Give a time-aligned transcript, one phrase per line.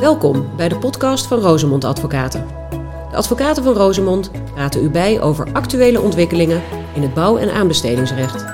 [0.00, 2.46] Welkom bij de podcast van Rosemond Advocaten.
[3.10, 6.62] De advocaten van Rosemond praten u bij over actuele ontwikkelingen
[6.94, 8.44] in het bouw- en aanbestedingsrecht.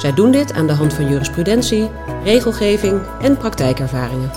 [0.00, 1.90] Zij doen dit aan de hand van jurisprudentie,
[2.24, 4.30] regelgeving en praktijkervaringen.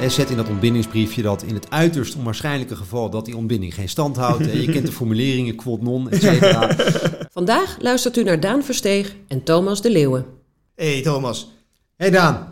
[0.00, 3.88] En zet in dat ontbindingsbriefje dat in het uiterst onwaarschijnlijke geval dat die ontbinding geen
[3.88, 4.50] stand houdt.
[4.50, 6.76] en je kent de formuleringen, quod non, et cetera.
[7.32, 10.26] Vandaag luistert u naar Daan Versteeg en Thomas de Leeuwen.
[10.74, 11.50] Hey Thomas.
[11.96, 12.51] Hey Daan,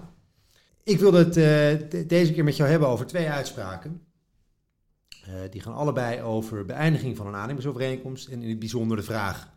[0.91, 1.45] ik wil het eh,
[1.91, 4.01] de- deze keer met jou hebben over twee uitspraken.
[5.25, 9.51] Eh, die gaan allebei over beëindiging van een aannemersovereenkomst en in het bijzonder de vraag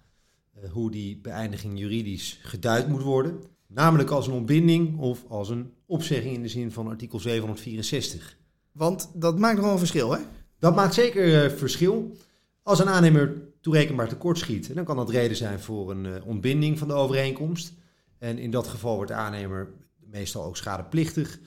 [0.54, 3.42] eh, hoe die beëindiging juridisch geduid moet worden.
[3.68, 8.38] Namelijk als een ontbinding of als een opzegging in de zin van artikel 764.
[8.72, 10.20] Want dat maakt nogal een verschil, hè?
[10.59, 12.18] Dat maakt zeker verschil.
[12.64, 16.94] Als een aannemer toerekenbaar tekortschiet, dan kan dat reden zijn voor een ontbinding van de
[16.94, 17.73] overeenkomst.
[18.18, 19.72] En in dat geval wordt de aannemer
[20.13, 21.40] meestal ook schadeplichtig.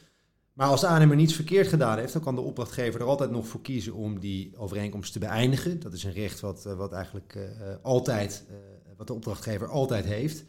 [0.52, 3.46] Maar als de aannemer niets verkeerd gedaan heeft, dan kan de opdrachtgever er altijd nog
[3.46, 5.80] voor kiezen om die overeenkomst te beëindigen.
[5.80, 7.42] Dat is een recht wat, eh, wat eigenlijk eh,
[7.82, 8.56] altijd, eh,
[8.96, 10.40] wat de opdrachtgever altijd heeft.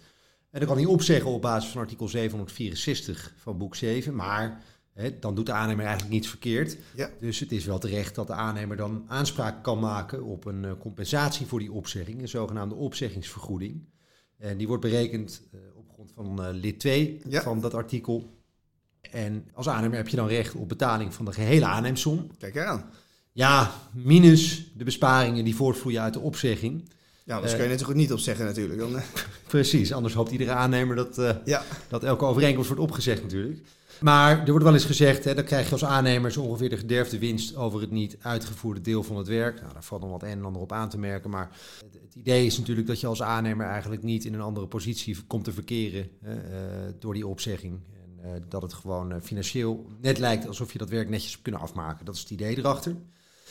[0.52, 4.16] En dan kan hij opzeggen op basis van artikel 764 van boek 7.
[4.16, 6.78] Maar hè, dan doet de aannemer eigenlijk niets verkeerd.
[6.96, 7.10] Ja.
[7.20, 11.46] Dus het is wel terecht dat de aannemer dan aanspraak kan maken op een compensatie
[11.46, 13.90] voor die opzegging, een zogenaamde opzeggingsvergoeding.
[14.38, 15.42] En die wordt berekend
[16.16, 17.42] van eh, lid 2 Ja.
[17.42, 18.36] van dat artikel.
[19.12, 22.32] En als aannemer heb je dan recht op betaling van de gehele aanneemsom.
[22.40, 22.90] Kijk eraan.
[23.32, 26.90] Ja, minus de besparingen die voortvloeien uit de opzegging.
[27.24, 27.58] Ja, anders Eh.
[27.58, 28.80] kun je net zo goed niet opzeggen natuurlijk.
[28.80, 29.04] Dan, eh,
[29.48, 31.64] Precies, anders hoopt iedere aannemer dat, eh, ja.
[31.88, 33.62] dat elke overeenkomst wordt opgezegd natuurlijk.
[34.02, 36.78] Maar er wordt wel eens gezegd, hè, dan krijg je als aannemer zo ongeveer de
[36.78, 39.62] gederfde winst over het niet uitgevoerde deel van het werk.
[39.62, 41.30] Nou, daar valt nog wat een en ander op aan te merken.
[41.30, 45.18] Maar het, idee is natuurlijk dat je als aannemer eigenlijk niet in een andere positie
[45.28, 47.80] komt te verkeren hè, eh, door die opzegging.
[48.22, 51.62] En eh, dat het gewoon financieel net lijkt alsof je dat werk netjes hebt kunnen
[51.62, 52.06] afmaken.
[52.06, 52.96] Dat is het idee erachter.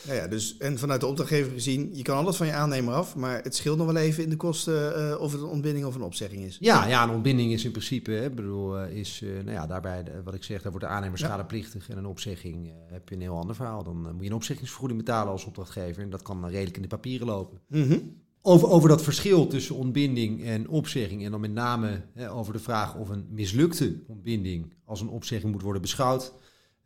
[0.06, 3.16] Ja, ja, dus, en vanuit de opdrachtgever gezien, je kan alles van je aannemer af,
[3.16, 5.94] maar het scheelt nog wel even in de kosten eh, of het een ontbinding of
[5.94, 6.56] een opzegging is.
[6.60, 10.04] Ja, ja, een ontbinding is in principe, hè, bedoel, eh, is, eh, nou ja, daarbij,
[10.24, 11.88] wat ik zeg, daar wordt de aannemer schadeplichtig.
[11.88, 13.82] En een opzegging heb je een heel ander verhaal.
[13.82, 16.02] Dan moet je een opzeggingsvergoeding betalen als opdrachtgever.
[16.02, 17.60] En dat kan redelijk in de papieren lopen.
[17.68, 17.98] Mhm.
[18.42, 21.24] Over, over dat verschil tussen ontbinding en opzegging.
[21.24, 25.52] En dan met name hè, over de vraag of een mislukte ontbinding als een opzegging
[25.52, 26.32] moet worden beschouwd.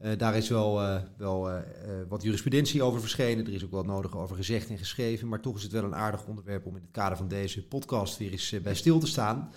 [0.00, 1.62] Eh, daar is wel, eh, wel eh,
[2.08, 3.46] wat jurisprudentie over verschenen.
[3.46, 5.28] Er is ook wat nodig over gezegd en geschreven.
[5.28, 8.18] Maar toch is het wel een aardig onderwerp om in het kader van deze podcast
[8.18, 9.52] weer eens bij stil te staan.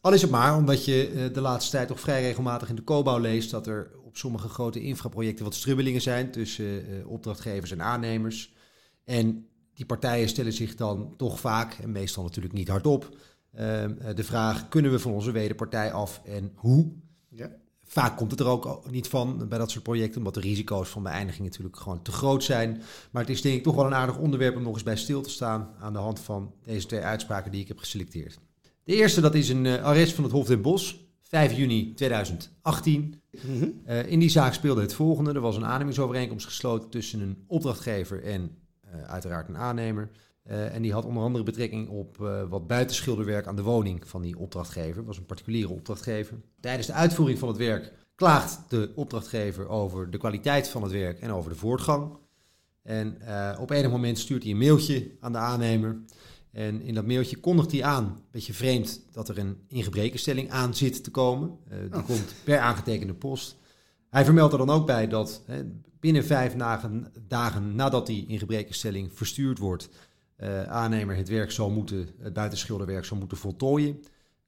[0.00, 3.18] Al is het maar omdat je de laatste tijd toch vrij regelmatig in de co-bouw
[3.18, 8.54] leest dat er op sommige grote infraprojecten wat strubbelingen zijn tussen opdrachtgevers en aannemers.
[9.04, 13.16] En die partijen stellen zich dan toch vaak, en meestal natuurlijk niet hardop,
[13.50, 16.92] eh, eh, de vraag: kunnen we van onze wederpartij af en hoe?
[17.28, 17.50] Ja.
[17.92, 21.02] Vaak komt het er ook niet van bij dat soort projecten, omdat de risico's van
[21.02, 22.82] beëindiging natuurlijk gewoon te groot zijn.
[23.10, 25.22] Maar het is denk ik toch wel een aardig onderwerp om nog eens bij stil
[25.22, 28.38] te staan aan de hand van deze twee uitspraken die ik heb geselecteerd.
[28.84, 33.22] De eerste, dat is een eh, arrest van het Hof den Bosch, 5 juni 2018.
[33.42, 33.68] Mhm.
[33.84, 35.32] Eh, in die zaak speelde het volgende.
[35.32, 38.50] Er was een aannemingsovereenkomst gesloten tussen een opdrachtgever en
[39.06, 40.10] uiteraard een aannemer.
[40.42, 44.22] Eh, en die had onder andere betrekking op eh, wat buitenschilderwerk aan de woning van
[44.22, 44.96] die opdrachtgever.
[44.96, 46.40] Het was een particuliere opdrachtgever.
[46.60, 51.20] Tijdens de uitvoering van het werk klaagt de opdrachtgever over de kwaliteit van het werk
[51.20, 52.16] en over de voortgang.
[52.82, 56.00] En eh, op enig moment stuurt hij een mailtje aan de aannemer.
[56.52, 60.74] En in dat mailtje kondigt hij aan, een beetje vreemd, dat er een ingebrekenstelling aan
[60.74, 61.58] zit te komen.
[61.68, 62.06] Eh, die Oh.
[62.06, 63.56] komt per aangetekende post.
[64.10, 65.62] Hij vermeldt er dan ook bij dat hè,
[66.00, 69.88] binnen vijf dagen, dagen nadat die ingebrekenstelling verstuurd wordt,
[70.36, 74.02] eh, aannemer het werk zal moeten, het buitenschilderwerk zal moeten voltooien.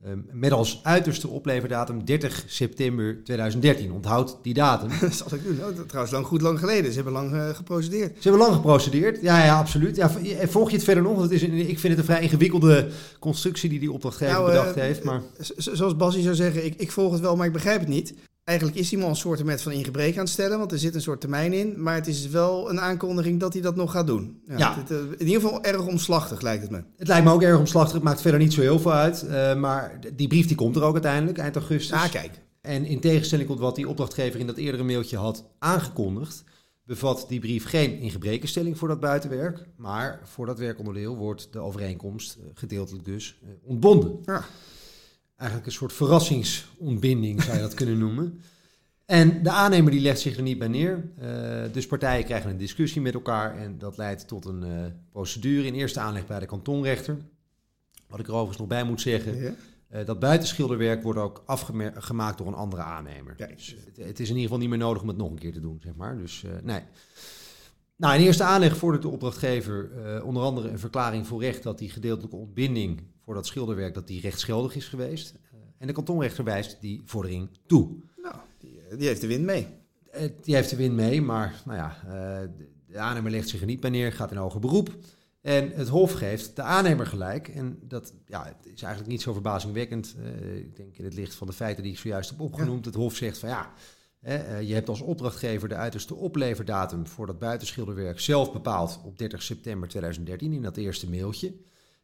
[0.05, 3.93] Ehm, met als uiterste opleverdatum 30 september 2013.
[3.93, 4.89] Onthoud die datum.
[5.01, 5.59] Dat zal ik doen.
[5.59, 6.89] Oh, dat is trouwens lang, goed lang geleden.
[6.91, 8.17] Ze hebben lang eh, geprocedeerd.
[8.23, 9.21] Ze hebben lang geprocedeerd.
[9.23, 9.97] Ja, ja, absoluut.
[9.97, 11.13] Ja, v- volg je het verder nog?
[11.17, 14.51] Want het is een, ik vind het een vrij ingewikkelde constructie die die opdrachtgever Nou,
[14.53, 15.05] eh, bedacht heeft.
[15.05, 15.23] Maar
[15.57, 18.15] zoals Basie zou zeggen, ik, ik volg het wel, maar ik begrijp het niet.
[18.53, 21.01] Eigenlijk is iemand een soort met van ingebreken aan het stellen, want er zit een
[21.01, 21.83] soort termijn in.
[21.83, 24.43] Maar het is wel een aankondiging dat hij dat nog gaat doen.
[24.57, 24.75] Ja.
[24.79, 26.83] het- het- in ieder geval erg omslachtig lijkt het me.
[26.97, 27.95] het lijkt me ook erg omslachtig.
[27.95, 29.23] Het maakt verder niet zo heel veel uit.
[29.27, 31.97] Eh, maar die brief die komt er ook uiteindelijk, eind augustus.
[31.97, 32.31] Ah, kijk.
[32.61, 36.45] En in tegenstelling tot wat die opdrachtgever in dat eerdere mailtje had aangekondigd,
[36.85, 39.67] bevat die brief geen ingebrekenstelling voor dat buitenwerk.
[39.77, 44.19] Maar voor dat werkonderdeel wordt de overeenkomst, eh, gedeeltelijk dus, eh, ontbonden.
[44.25, 44.45] Ja.
[45.43, 48.43] Eigenlijk een soort verrassingsontbinding zou je dat kunnen noemen.
[49.05, 51.05] En de aannemer die legt zich er niet bij neer.
[51.19, 54.71] Eh, dus partijen krijgen een discussie met elkaar en dat leidt tot een eh,
[55.11, 57.17] procedure in eerste aanleg bij de kantonrechter.
[58.09, 59.55] Wat ik er overigens nog bij moet zeggen, Ja.
[59.93, 63.37] Uh, dat buitenschilderwerk wordt ook afgemaakt door een andere aannemer.
[63.37, 65.53] Dus het, het, is in ieder geval niet meer nodig om het nog een keer
[65.53, 66.19] te doen, zeg maar.
[66.19, 66.81] Dus nee.
[68.03, 69.91] Nou, in eerste aanleg vordert de opdrachtgever
[70.25, 74.21] onder andere een verklaring voor recht dat die gedeeltelijke ontbinding voor dat schilderwerk dat die
[74.21, 75.35] rechtsgeldig is geweest.
[75.79, 77.89] en de kantonrechter wijst die vordering toe.
[78.23, 79.67] Nou, die, die heeft de wind mee.
[80.43, 81.97] die heeft de wind mee, maar nou ja,
[82.87, 84.97] de aannemer legt zich er niet bij neer, gaat in hoger beroep.
[85.41, 87.49] En het Hof geeft de aannemer gelijk.
[87.49, 90.17] En dat ja, het is eigenlijk niet zo verbazingwekkend.
[90.55, 92.85] Ik denk in het licht van de feiten die ik zojuist heb opgenoemd.
[92.85, 93.73] Het Hof zegt van ja,
[94.61, 99.89] je hebt als opdrachtgever de uiterste opleverdatum voor dat buitenschilderwerk zelf bepaald op 30 september
[99.89, 101.55] 2013 in dat eerste mailtje.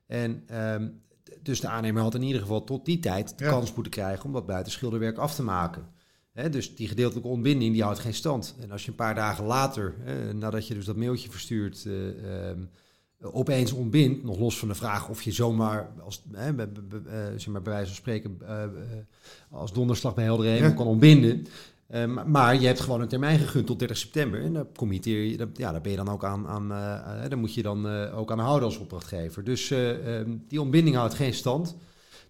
[0.06, 1.02] En um,
[1.42, 3.50] dus de aannemer had in ieder geval tot die tijd de ja.
[3.50, 5.86] kans moeten krijgen om dat buitenschilderwerk af te maken.
[6.32, 8.54] He, dus die gedeeltelijke ontbinding die houdt geen stand.
[8.60, 9.94] En als je een paar dagen later,
[10.34, 12.70] nadat je dus dat mailtje verstuurt, uh, um,
[13.20, 17.32] opeens ontbindt, nog los van de vraag of je zomaar, als, he, be, be, be,
[17.36, 18.38] zeg maar bij wijze van spreken,
[19.50, 20.74] als donderslag bij helder hemel ja.
[20.74, 21.46] kan ontbinden.
[21.88, 24.42] Uh, maar je hebt gewoon een termijn gegund tot 30 september.
[24.42, 27.54] En daar committeer je, ja, daar ben je dan ook aan, aan uh, daar moet
[27.54, 29.44] je dan ook aan houden als opdrachtgever.
[29.44, 31.76] Dus um, die ontbinding houdt geen stand.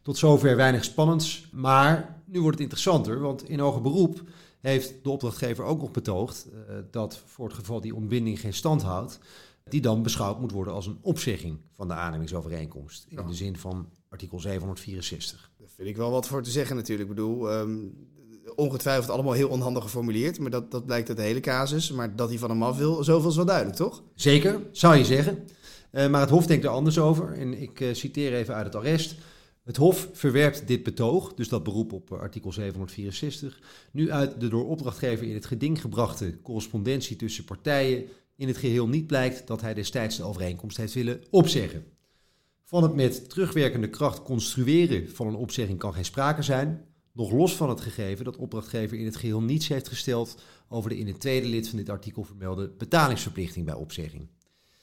[0.03, 1.49] Tot zover weinig spannends.
[1.53, 4.23] Maar nu wordt het interessanter, want in hoger beroep
[4.61, 6.49] heeft de opdrachtgever ook nog betoogd
[6.91, 9.19] dat voor het geval die ontbinding geen stand houdt,
[9.69, 13.07] die dan beschouwd moet worden als een opzegging van de aannemingsovereenkomst.
[13.09, 13.23] In ja.
[13.23, 15.51] de zin van artikel 764.
[15.59, 17.09] Daar vind ik wel wat voor te zeggen natuurlijk.
[17.09, 18.09] Ik bedoel, um,
[18.59, 21.93] ongetwijfeld allemaal heel onhandig geformuleerd, maar dat, dat blijkt uit de hele casus.
[21.93, 24.03] Maar dat hij van hem af wil, zoveel is wel duidelijk, toch?
[24.15, 25.39] Zeker, zou je zeggen.
[25.93, 27.33] Uh, maar het Hof denkt er anders over.
[27.33, 29.15] En ik uh, citeer even uit het arrest.
[29.65, 33.61] Het Hof verwerpt dit betoog, dus dat beroep op artikel 764,
[33.93, 38.05] nu uit de door opdrachtgever in het geding gebrachte correspondentie tussen partijen
[38.37, 41.85] in het geheel niet blijkt dat hij destijds de overeenkomst heeft willen opzeggen.
[42.65, 46.85] Van het met terugwerkende kracht construeren van een opzegging kan geen sprake zijn,
[47.19, 50.99] nog los van het gegeven dat opdrachtgever in het geheel niets heeft gesteld over de
[50.99, 54.29] in het tweede lid van dit artikel vermelde betalingsverplichting bij opzegging.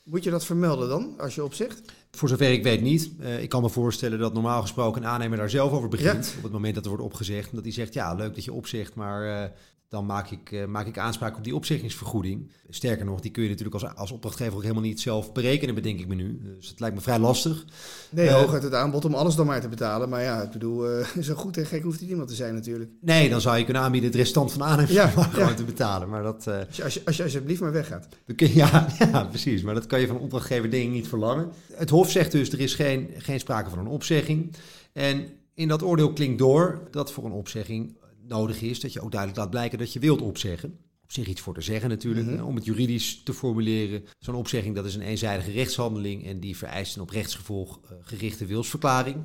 [0.03, 1.91] Moet je dat vermelden dan, als je opzegt?
[2.15, 3.11] Voor zover ik weet niet.
[3.19, 6.25] Uh, ik kan me voorstellen dat normaal gesproken een aannemer daar zelf over begint.
[6.25, 6.37] Ja.
[6.37, 7.55] Op het moment dat er wordt opgezegd.
[7.55, 9.43] Dat hij zegt, ja, leuk dat je opzegt, maar uh,
[9.89, 12.51] dan maak ik, uh, maak ik aanspraak op die opzeggingsvergoeding.
[12.69, 15.99] Sterker nog, die kun je natuurlijk als, als opdrachtgever ook helemaal niet zelf berekenen, bedenk
[15.99, 16.39] ik me nu.
[16.41, 17.65] Dus het lijkt me vrij lastig.
[18.09, 20.09] Nee, hooguit het aanbod om alles dan maar te betalen.
[20.09, 20.85] Maar ja, ik bedoel,
[21.21, 22.91] zo goed en gek hoeft hij niemand te zijn natuurlijk.
[23.01, 26.09] Nee, dan zou je kunnen aanbieden het restant van de aannemer ja, te betalen.
[26.09, 28.07] Maar dat, als, je, als, je, als je alsjeblieft maar weggaat.
[28.25, 29.61] Je, ja, ja, precies.
[29.61, 31.51] Maar dat kan je van opdrachtgever ik niet verlangen.
[31.73, 34.55] Het Hof zegt dus, er is geen, geen sprake van een opzegging.
[34.93, 37.97] En in dat oordeel klinkt door dat voor een opzegging
[38.27, 40.79] nodig is dat je ook duidelijk laat blijken dat je wilt opzeggen.
[41.03, 42.45] Op zich iets voor te zeggen natuurlijk, mm-hmm.
[42.45, 44.03] om het juridisch te formuleren.
[44.19, 48.45] Zo'n opzegging dat is een eenzijdige rechtshandeling en die vereist een op rechtsgevolg uh, gerichte
[48.45, 49.17] wilsverklaring.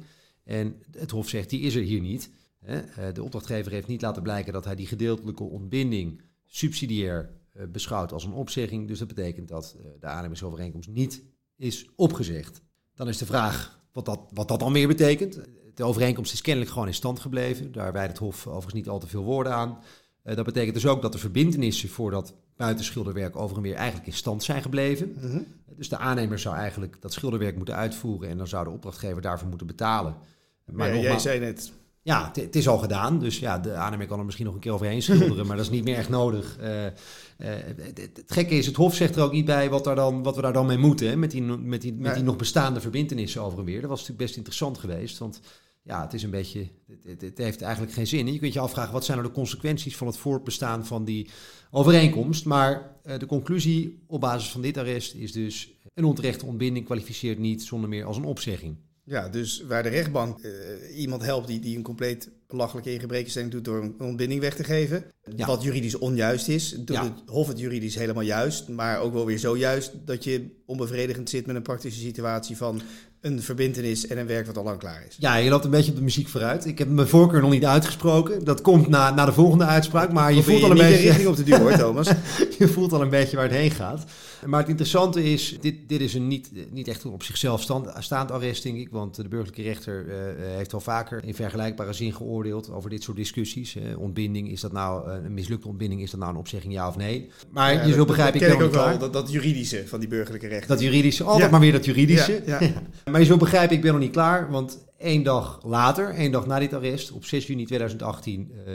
[0.44, 2.30] En het Hof zegt, die is er hier niet.
[2.68, 2.78] Uh,
[3.12, 8.24] de opdrachtgever heeft niet laten blijken dat hij die gedeeltelijke ontbinding subsidiair uh, beschouwt als
[8.24, 8.88] een opzegging.
[8.88, 11.22] Dus dat betekent dat de aannemingsovereenkomst niet
[11.56, 12.62] is opgezegd.
[13.00, 15.40] Dan is de vraag wat dat, wat dat dan weer betekent.
[15.74, 17.72] De overeenkomst is kennelijk gewoon in stand gebleven.
[17.72, 19.78] Daar wijdt het Hof overigens niet al te veel woorden aan.
[20.24, 24.06] Uh, dat betekent dus ook dat de verbindenissen voor dat buitenschilderwerk over en weer eigenlijk
[24.06, 25.12] in stand zijn gebleven.
[25.16, 25.46] Mm-hmm.
[25.76, 29.48] Dus de aannemer zou eigenlijk dat schilderwerk moeten uitvoeren en dan zou de opdrachtgever daarvoor
[29.48, 30.16] moeten betalen.
[30.64, 31.72] Maar ja, nogmaals, jij zei net.
[32.10, 33.18] Ja, het is al gedaan.
[33.18, 35.70] Dus ja, de aannemer kan er misschien nog een keer overheen schilderen, maar dat is
[35.70, 36.58] niet meer echt nodig.
[36.60, 36.90] Uh, uh,
[37.38, 40.36] het, het, gekke is, het Hof zegt er ook niet bij wat, daar dan, wat
[40.36, 41.08] we daar dan mee moeten.
[41.08, 42.22] Hè, met die, met die, met die nee.
[42.22, 43.80] nog bestaande verbindenissen over en weer.
[43.80, 45.18] Dat was natuurlijk best interessant geweest.
[45.18, 45.40] Want
[45.82, 46.68] ja, het is een beetje.
[47.04, 48.26] Het, het, heeft eigenlijk geen zin.
[48.26, 51.30] En je kunt je afvragen wat zijn nou de consequenties van het voortbestaan van die
[51.70, 52.44] overeenkomst.
[52.44, 57.38] Maar uh, de conclusie op basis van dit arrest is dus: een onterechte ontbinding kwalificeert
[57.38, 58.76] niet zonder meer als een opzegging.
[59.10, 60.52] Ja, dus waar de rechtbank uh,
[61.00, 65.04] iemand helpt die, die een compleet belachelijke ingebrekenstelling doet door een ontbinding weg te geven.
[65.36, 65.46] Ja.
[65.46, 66.70] Wat juridisch onjuist is.
[66.70, 67.04] Doet ja.
[67.04, 68.68] het Hof het juridisch helemaal juist.
[68.68, 72.82] Maar ook wel weer zo juist dat je onbevredigend zit met een praktische situatie van
[73.20, 75.16] een verbindenis en een werk wat al lang klaar is.
[75.18, 76.66] Ja, je loopt een beetje op de muziek vooruit.
[76.66, 78.44] Ik heb mijn voorkeur nog niet uitgesproken.
[78.44, 80.12] Dat komt na, na de volgende uitspraak.
[80.12, 81.06] Maar je voelt al een beetje...
[81.06, 82.08] richting op de duur hoor, Thomas.
[82.58, 84.04] je voelt al een beetje waar het heen gaat.
[84.46, 88.30] Maar het interessante is, dit, dit is een niet, niet echt op zichzelf stand, staand
[88.30, 88.88] arrest, denk ik.
[88.90, 90.14] Want de burgerlijke rechter uh,
[90.56, 93.76] heeft wel vaker in vergelijkbare zin geoordeeld over dit soort discussies.
[93.76, 96.96] Uh, ontbinding, is dat nou een mislukte ontbinding, is dat nou een opzegging ja of
[96.96, 97.30] nee?
[97.50, 100.46] Maar ja, je zult begrijpen, ik ken ook wel, dat, dat, juridische van die burgerlijke
[100.46, 100.68] rechter.
[100.68, 101.50] Dat juridische, altijd ja.
[101.50, 102.42] maar weer dat juridische.
[102.46, 102.60] Ja,
[103.10, 106.46] maar je zult begrijpen, ik ben nog niet klaar, want één dag later, één dag
[106.46, 108.74] na dit arrest, op 6 juni 2018, uh,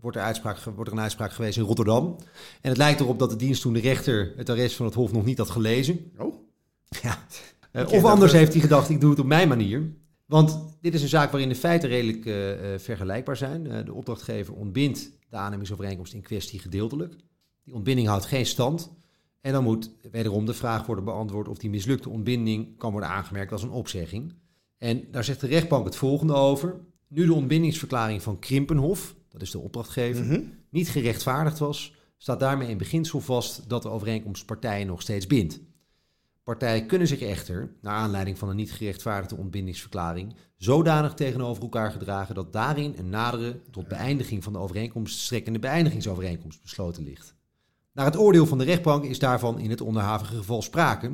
[0.00, 2.16] wordt, er uitspraak, wordt er een uitspraak geweest in Rotterdam.
[2.60, 5.38] En het lijkt erop dat de dienstdoende rechter het arrest van het Hof nog niet
[5.38, 6.10] had gelezen.
[6.18, 6.34] Oh.
[7.02, 7.18] Ja.
[7.72, 9.92] Uh, of anders heeft hij gedacht, ik doe het op mijn manier.
[10.26, 13.66] Want dit is een zaak waarin de feiten redelijk uh, vergelijkbaar zijn.
[13.66, 17.14] Uh, de opdrachtgever ontbindt de aannemingsovereenkomst in kwestie gedeeltelijk.
[17.64, 18.90] Die ontbinding houdt geen stand.
[19.40, 23.52] En dan moet wederom de vraag worden beantwoord of die mislukte ontbinding kan worden aangemerkt
[23.52, 24.34] als een opzegging.
[24.78, 26.76] En daar zegt de rechtbank het volgende over.
[27.08, 30.40] Nu de ontbindingsverklaring van Krimpenhof, dat is de opdrachtgever, mhm.
[30.70, 35.60] niet gerechtvaardigd was, staat daarmee in beginsel vast dat de overeenkomst partijen nog steeds bindt.
[36.44, 42.34] Partijen kunnen zich echter, naar aanleiding van een niet gerechtvaardigde ontbindingsverklaring, zodanig tegenover elkaar gedragen
[42.34, 47.34] dat daarin een nadere tot beëindiging van de overeenkomst strekkende beëindigingsovereenkomst besloten ligt.
[47.92, 51.10] Naar het oordeel van de rechtbank is daarvan in het onderhavige geval sprake.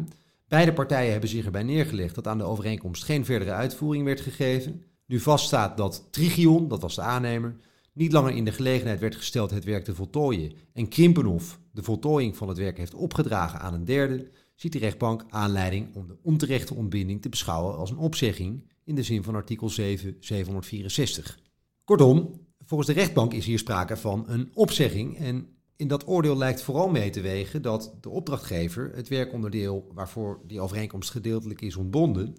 [0.49, 4.83] Beide partijen hebben zich erbij neergelegd dat aan de overeenkomst geen verdere uitvoering werd gegeven.
[5.07, 7.57] Nu vaststaat dat Trigion, dat was de aannemer,
[7.97, 12.37] niet langer in de gelegenheid werd gesteld het werk te voltooien en Krimpenhof de voltooiing
[12.37, 16.75] van het werk heeft opgedragen aan een derde, ziet de rechtbank aanleiding om de onterechte
[16.75, 21.38] ontbinding te beschouwen als een opzegging in de zin van artikel 7, 764.
[21.85, 26.62] Kortom, volgens de rechtbank is hier sprake van een opzegging en in dat oordeel lijkt
[26.62, 32.35] vooral mee te wegen dat de opdrachtgever het werkonderdeel waarvoor die overeenkomst gedeeltelijk is ontbonden,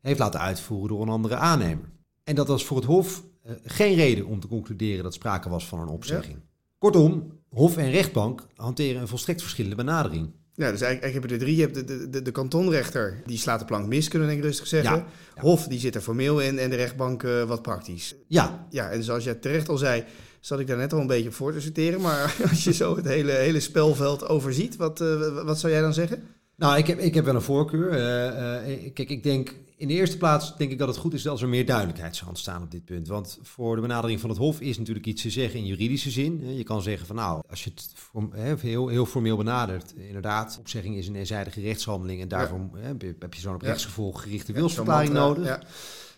[0.00, 1.90] heeft laten uitvoeren door een andere aannemer.
[2.24, 3.24] En dat was voor het Hof
[3.64, 6.38] geen reden om te concluderen dat sprake was van een opzegging.
[6.78, 10.30] Kortom, Hof en rechtbank hanteren een volstrekt verschillende benadering.
[10.54, 11.56] Ja, dus eigenlijk, eigenlijk heb je er drie.
[11.56, 14.50] Je hebt de, de, de, kantonrechter, die slaat de plank mis, kunnen we denk ik
[14.50, 15.04] rustig zeggen.
[15.36, 18.14] Hof, die zit er formeel in en de rechtbank uh, wat praktisch.
[18.28, 18.66] Ja.
[18.70, 20.04] Ja, en zoals je terecht al zei,
[20.40, 22.00] zat ik daar net al een beetje voor te citeren.
[22.00, 25.94] Maar als je zo het hele, hele spelveld overziet, wat, uh, wat zou jij dan
[25.94, 26.22] zeggen?
[26.62, 27.90] Nou, ik heb, ik heb wel een voorkeur.
[27.90, 31.42] Uh, kijk, ik denk in de eerste plaats denk ik dat het goed is als
[31.42, 33.08] er meer duidelijkheid zou ontstaan op dit punt.
[33.08, 36.56] Want voor de benadering van het Hof is natuurlijk iets te zeggen in juridische zin.
[36.56, 41.08] Je kan zeggen van nou, als je het heel, heel formeel benadert, inderdaad, opzegging is
[41.08, 42.60] een eenzijdige rechtshandeling en daarvoor
[43.18, 45.46] heb je zo'n op rechtsgevolg gerichte wilsverklaring nodig.
[45.46, 45.62] Ja.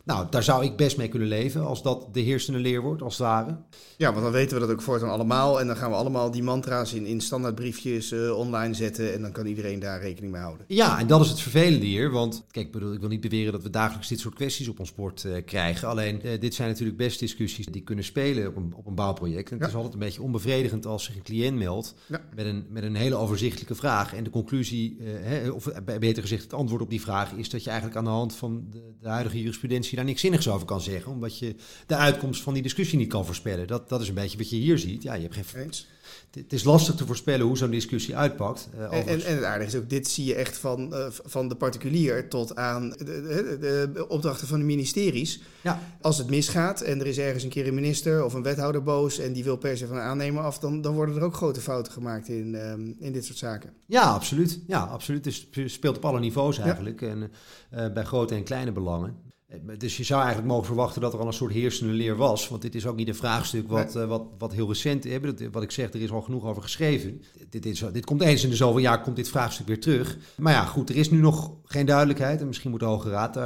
[0.05, 3.19] Nou, daar zou ik best mee kunnen leven als dat de heersende leer wordt, als
[3.19, 3.57] het ware.
[3.97, 5.61] Ja, want dan weten we dat ook voortaan allemaal.
[5.61, 9.15] En dan gaan we allemaal die mantra's in, in standaardbriefjes uh, online zetten.
[9.15, 10.67] En dan kan iedereen daar rekening mee houden.
[10.69, 12.11] Ja, en dat is het vervelende hier.
[12.11, 14.95] Want kijk, bedoel, ik wil niet beweren dat we dagelijks dit soort kwesties op ons
[14.95, 15.89] bord uh, krijgen.
[15.89, 19.51] Alleen, uh, dit zijn natuurlijk best discussies die kunnen spelen op een, op een bouwproject.
[19.51, 22.21] En het is altijd een beetje onbevredigend als zich een cliënt meldt ja.
[22.35, 24.15] met, een, met een hele overzichtelijke vraag.
[24.15, 27.71] En de conclusie, hè, of beter gezegd het antwoord op die vraag, is dat je
[27.71, 31.13] eigenlijk aan de hand van de, de huidige jurisprudentie daar niks zinnigs over kan zeggen,
[31.13, 31.55] omdat je
[31.87, 33.67] de uitkomst van die discussie niet kan voorspellen.
[33.67, 35.03] Dat, dat is een beetje wat je hier ziet.
[35.03, 35.63] Ja, je hebt geen.
[35.63, 35.87] Eens.
[36.31, 38.69] Het is lastig te voorspellen hoe zo'n discussie uitpakt.
[38.75, 41.49] Uh, en, en, en, het aardige is ook, dit zie je echt van, uh, van
[41.49, 45.43] de particulier tot aan de, de, de, opdrachten van de ministeries.
[45.61, 45.81] Ja.
[46.01, 49.19] Als het misgaat en er is ergens een keer een minister of een wethouder boos
[49.19, 51.61] en die wil per se van een aannemer af, dan, dan worden er ook grote
[51.61, 53.73] fouten gemaakt in, um, in dit soort zaken.
[53.87, 54.61] Ja, absoluut.
[54.67, 55.25] Ja, absoluut.
[55.25, 57.03] Het speelt op alle niveaus eigenlijk.
[57.03, 57.31] En
[57.75, 59.33] uh, bij grote en kleine belangen.
[59.67, 62.49] Eh, dus je zou eigenlijk mogen verwachten dat er al een soort heersende leer was.
[62.49, 65.19] Want dit is ook niet een vraagstuk wat, uh, wat, wat heel recent is.
[65.53, 67.23] Wat ik zeg, er is al genoeg over geschreven.
[67.51, 70.17] Dit, is, dit komt eens in de zoveel jaar komt dit vraagstuk weer terug.
[70.37, 72.41] Maar ja, goed, er is nu nog geen duidelijkheid.
[72.41, 73.43] En misschien moet de Hoge Raad uh,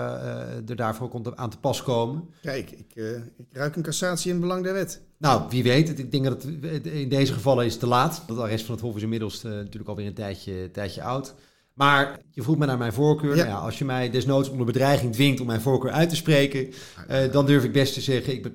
[0.69, 2.29] er daarvoor ook aan te pas komen.
[2.43, 5.00] Kijk, ik, uh, ik ruik een cassatie in belang der wet.
[5.19, 5.99] Nou, wie weet.
[5.99, 8.23] Ik denk dat het in deze gevallen is te laat.
[8.27, 11.35] De arrest van het Hof is inmiddels natuurlijk alweer een tijdje, tijdje oud.
[11.78, 13.37] Maar je vroeg me naar mijn voorkeur.
[13.37, 13.44] Ja.
[13.44, 16.68] Nou ja, als je mij desnoods onder bedreiging dwingt om mijn voorkeur uit te spreken,
[17.11, 18.52] uh, dan durf ik best te zeggen, ik,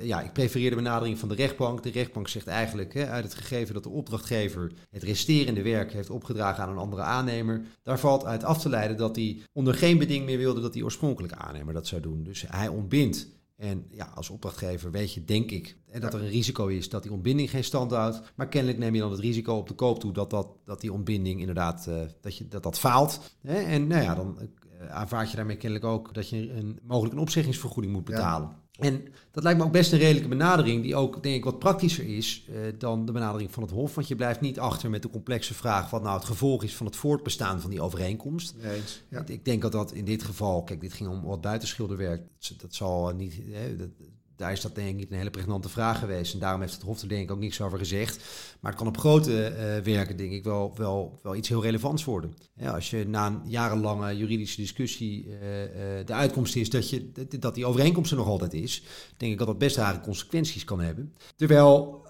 [0.00, 1.82] ja, ik prefereer de benadering van de rechtbank.
[1.82, 6.10] De rechtbank zegt eigenlijk, hè, uit het gegeven dat de opdrachtgever het resterende werk heeft
[6.10, 9.98] opgedragen aan een andere aannemer, daar valt uit af te leiden dat hij onder geen
[9.98, 12.22] beding meer wilde dat die oorspronkelijke aannemer dat zou doen.
[12.22, 16.66] Dus hij ontbindt en ja, als opdrachtgever weet je, denk ik, dat er een risico
[16.66, 18.22] is dat die ontbinding geen stand houdt.
[18.34, 20.92] Maar kennelijk neem je dan het risico op de koop toe dat, dat, dat die
[20.92, 23.36] ontbinding inderdaad uh, dat je, dat, dat faalt.
[23.40, 23.54] Hè?
[23.54, 24.38] En nou ja, dan
[24.80, 28.62] uh, aanvaard je daarmee kennelijk ook dat je een, mogelijk een opzeggingsvergoeding moet betalen.
[28.78, 32.16] En dat lijkt me ook best een redelijke benadering, die ook denk ik wat praktischer
[32.16, 33.94] is uh, dan de benadering van het Hof.
[33.94, 36.86] Want je blijft niet achter met de complexe vraag wat nou het gevolg is van
[36.86, 38.54] het voortbestaan van die overeenkomst.
[38.62, 39.26] Nee, ja.
[39.26, 42.22] Ik denk dat dat in dit geval, kijk, dit ging om wat buitenschilderwerk,
[42.56, 43.88] dat zal niet, hè, dat,
[44.36, 46.32] daar is dat denk ik niet een hele pregnante vraag geweest.
[46.32, 48.24] En daarom heeft het Hof er denk ik ook niks over gezegd.
[48.60, 52.04] Maar het kan op grote uh, werken denk ik wel, wel, wel iets heel relevants
[52.04, 52.34] worden.
[52.54, 57.12] Ja, als je na een jarenlange juridische discussie uh, uh, de uitkomst is dat, je,
[57.38, 58.82] dat die overeenkomst er nog altijd is,
[59.16, 61.14] denk ik dat dat best rare consequenties kan hebben.
[61.36, 62.02] Terwijl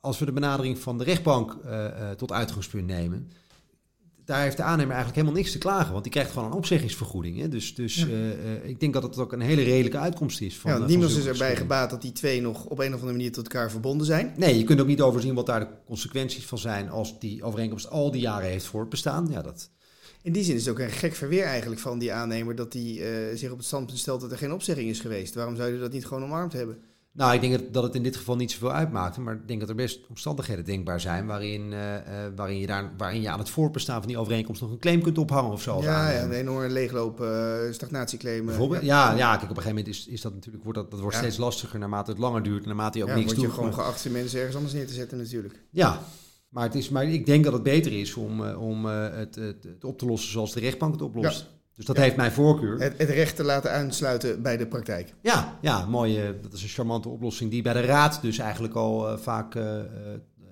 [0.00, 1.56] als we de benadering van de rechtbank
[2.16, 3.30] tot uitgangspunt nemen,
[4.30, 7.38] daar heeft de aannemer eigenlijk helemaal niks te klagen, want die krijgt gewoon een opzeggingsvergoeding.
[7.38, 7.48] Hè?
[7.48, 10.58] Dus, dus uh, uh, ik denk dat het ook een hele redelijke uitkomst is.
[10.58, 13.12] Van, ja, uh, niemand is erbij gebaat dat die twee nog op een of andere
[13.12, 14.32] manier tot elkaar verbonden zijn.
[14.36, 17.90] Nee, je kunt ook niet overzien wat daar de consequenties van zijn als die overeenkomst
[17.90, 19.28] al die jaren heeft voortbestaan.
[19.30, 19.70] Ja, dat,
[20.22, 22.82] In die zin is het ook een gek verweer eigenlijk van die aannemer dat hij
[22.82, 25.34] uh, zich op het standpunt stelt dat er geen opzegging is geweest.
[25.34, 26.78] Waarom zou je dat niet gewoon omarmd hebben?
[27.12, 29.16] Nou, ik denk dat het in dit geval niet zoveel uitmaakt.
[29.16, 31.78] Maar ik denk dat er best omstandigheden denkbaar zijn waarin, uh,
[32.36, 35.18] waarin, je, daar, waarin je aan het voorbestaan van die overeenkomst nog een claim kunt
[35.18, 35.82] ophangen of zo.
[35.82, 38.46] Ja, ja een enorme leegloop, uh, stagnatieclaim.
[38.46, 41.00] Bijvoorbeeld, ja, ja, kijk, op een gegeven moment is, is dat natuurlijk, wordt dat, dat
[41.00, 42.62] wordt steeds lastiger naarmate het langer duurt.
[42.62, 43.34] En naarmate je ook niks doet.
[43.34, 43.44] doet.
[43.44, 45.62] je gewoon geacht mensen ergens anders neer te zetten natuurlijk.
[45.70, 46.00] Ja,
[46.48, 49.84] maar, het is, maar ik denk dat het beter is om, om het, het, het,
[49.84, 51.46] op te lossen zoals de rechtbank het oplost.
[51.80, 52.78] Dus dat heeft mijn voorkeur.
[52.78, 55.14] Het, het, recht te laten aansluiten bij de praktijk.
[55.22, 59.12] Ja, ja mooie, dat is een charmante oplossing die bij de Raad dus eigenlijk al
[59.12, 59.54] uh, vaak...
[59.54, 59.78] Uh,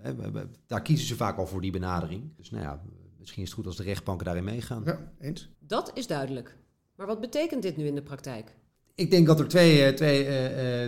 [0.05, 2.23] uh, daar kiezen ze vaak al voor die benadering.
[2.37, 2.81] Dus nou ja,
[3.19, 4.83] misschien is het goed als de rechtbanken daarin meegaan.
[4.85, 5.49] Ja, eens.
[5.59, 6.57] Dat is duidelijk.
[6.97, 8.55] Maar wat betekent dit nu in de praktijk?
[8.95, 10.27] Ik denk dat er twee, twee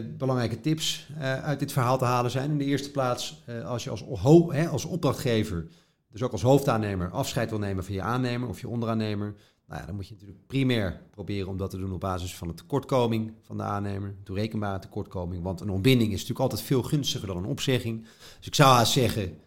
[0.04, 2.50] belangrijke tips uit dit verhaal te halen zijn.
[2.50, 4.04] In de eerste plaats, als je als,
[4.48, 5.66] hè, als opdrachtgever,
[6.10, 9.34] dus ook als hoofdaannemer, afscheid wil nemen van je aannemer of je onderaannemer
[9.70, 12.48] nou ja, dan moet je natuurlijk primair proberen om dat te doen op basis van
[12.48, 15.42] een tekortkoming van de aannemer, toerekenbare tekortkoming.
[15.42, 18.02] Want een ontbinding is natuurlijk altijd veel gunstiger dan een opzegging.
[18.38, 19.38] Dus ik zou haast zeggen,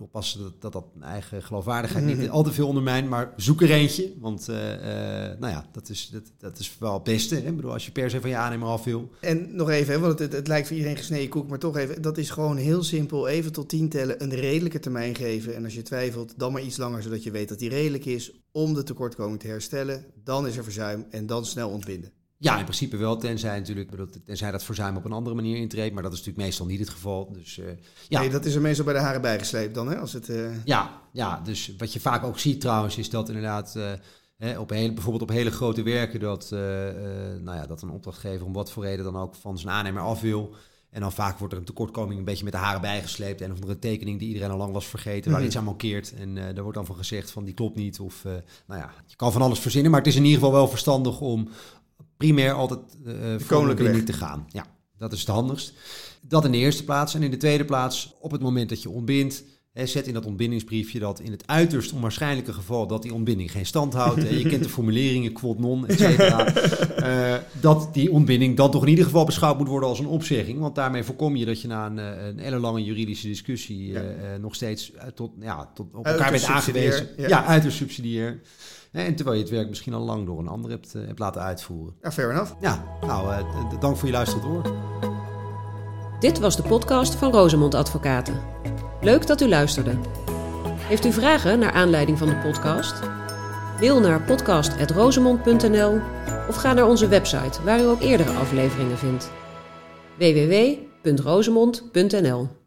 [0.00, 2.30] oppassen dat dat, dat eigen geloofwaardigheid niet mhm.
[2.30, 4.12] al te veel ondermijnt, maar zoek er eentje.
[4.18, 4.82] Want uh, uh,
[5.38, 7.34] nou ja, dat is, dat, dat is wel het beste.
[7.34, 7.48] Hè?
[7.48, 9.10] Ik bedoel, als je per se van je aannemer af wil.
[9.20, 12.02] En nog even, hè, want het, het, lijkt voor iedereen gesneden koek, maar toch even,
[12.02, 13.28] dat is gewoon heel simpel.
[13.28, 15.54] Even tot tien tellen, een redelijke termijn geven.
[15.54, 18.32] En als je twijfelt, dan maar iets langer, zodat je weet dat die redelijk is
[18.52, 20.04] om de tekortkoming te herstellen.
[20.24, 22.12] Dan is er verzuim en dan snel ontbinden.
[22.42, 23.90] Ja, in principe wel, tenzij, natuurlijk,
[24.24, 25.94] tenzij dat verzuim op een andere manier intreedt.
[25.94, 27.32] Maar dat is natuurlijk meestal niet het geval.
[27.32, 27.66] Dus, uh,
[28.08, 28.20] ja.
[28.20, 29.98] Nee, dat is er meestal bij de haren bijgesleept dan, hè?
[29.98, 30.64] Als het, uh...
[30.64, 33.74] ja, ja, dus wat je vaak ook ziet trouwens, is dat inderdaad...
[33.76, 33.92] Uh,
[34.36, 38.52] hè, op hele, bijvoorbeeld op hele grote werken dat, nou ja, dat een opdrachtgever om
[38.52, 40.54] wat voor reden dan ook van zijn aannemer af wil.
[40.90, 43.40] En dan vaak wordt er een tekortkoming een beetje met de haren bijgesleept.
[43.40, 45.48] En of er een tekening die iedereen al lang was vergeten, waar mhm.
[45.48, 46.14] iets aan mankeert.
[46.14, 48.00] En uh, daar wordt dan van gezegd van die klopt niet.
[48.00, 48.32] Of uh,
[48.66, 49.90] nou ja, je kan van alles verzinnen.
[49.90, 51.48] Maar het is in ieder geval wel verstandig om
[52.20, 54.46] primair altijd uh, voor de te gaan.
[54.48, 55.74] Ja, dat is het handigst.
[56.20, 57.14] Dat in de eerste plaats.
[57.14, 60.98] En in de tweede plaats, op het moment dat je ontbindt, zet in dat ontbindingsbriefje
[60.98, 64.22] dat in het uiterst onwaarschijnlijke geval dat die ontbinding geen stand houdt.
[64.22, 66.54] je kent de formuleringen, quod non, et cetera.
[66.98, 70.58] uh, dat die ontbinding dan toch in ieder geval beschouwd moet worden als een opzegging.
[70.58, 74.02] Want daarmee voorkom je dat je na een, een hele lange juridische discussie ja.
[74.40, 77.08] nog steeds tot, ja, tot op elkaar bent aangewezen.
[77.16, 77.28] Ja.
[77.28, 78.40] ja, uiterst subsidiair.
[78.92, 81.42] En terwijl je het werk misschien al lang door een ander hebt, uh, hebt laten
[81.42, 81.94] uitvoeren.
[82.02, 82.52] Ja, fair enough.
[82.60, 84.74] Ja, nou, uh, dank voor je luisteren door.
[86.20, 88.34] Dit was de podcast van Rosemond Advocaten.
[89.02, 89.98] Leuk dat u luisterde.
[90.78, 92.94] Heeft u vragen naar aanleiding van de podcast?
[93.80, 96.00] Mail naar podcast.rosemond.nl
[96.48, 99.30] of ga naar onze website waar u ook eerdere afleveringen vindt.
[100.18, 102.59] www.rosemond.nl